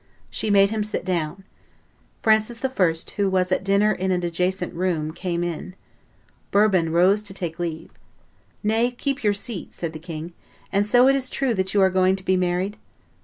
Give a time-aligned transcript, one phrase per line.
[0.31, 1.43] She made him sit down.
[2.23, 5.75] Francis I., who was at dinner in an adjacent room, came in.
[6.49, 7.91] Bourbon rose to take leave.
[8.63, 10.33] "Nay, keep your seat," said the king;
[10.71, 12.77] "and so it is true that you are going to be married?"